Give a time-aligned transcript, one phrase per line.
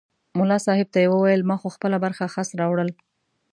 [0.37, 2.89] ملا صاحب ته یې وویل ما خو خپله برخه خس راوړل.